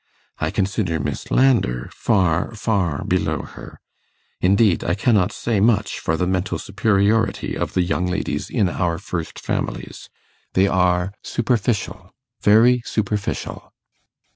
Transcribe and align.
I 0.39 0.49
consider 0.49 0.99
Miss 0.99 1.29
Landor 1.29 1.87
far, 1.93 2.55
far 2.55 3.05
below 3.05 3.43
her. 3.43 3.79
Indeed, 4.39 4.83
I 4.83 4.95
cannot 4.95 5.31
say 5.31 5.59
much 5.59 5.99
for 5.99 6.17
the 6.17 6.25
mental 6.25 6.57
superiority 6.57 7.55
of 7.55 7.73
the 7.75 7.83
young 7.83 8.07
ladies 8.07 8.49
in 8.49 8.67
our 8.67 8.97
first 8.97 9.37
families. 9.39 10.09
They 10.53 10.65
are 10.67 11.13
superficial 11.21 12.15
very 12.41 12.81
superficial. 12.83 13.73